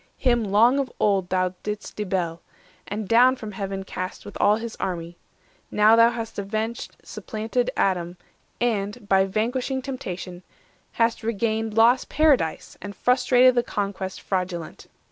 Him 0.17 0.43
long 0.43 0.79
of 0.79 0.91
old 0.99 1.29
Thou 1.29 1.53
didst 1.61 1.95
debel, 1.95 2.39
and 2.87 3.07
down 3.07 3.35
from 3.35 3.51
Heaven 3.51 3.83
cast 3.83 4.25
With 4.25 4.35
all 4.41 4.55
his 4.55 4.75
army; 4.77 5.15
now 5.69 5.95
thou 5.95 6.09
hast 6.09 6.39
avenged 6.39 6.95
Supplanted 7.03 7.69
Adam, 7.77 8.17
and, 8.59 9.07
by 9.07 9.25
vanquishing 9.25 9.79
Temptation, 9.79 10.41
hast 10.93 11.21
regained 11.21 11.75
lost 11.77 12.09
Paradise, 12.09 12.79
And 12.81 12.95
frustrated 12.95 13.53
the 13.53 13.61
conquest 13.61 14.21
fraudulent. 14.21 14.87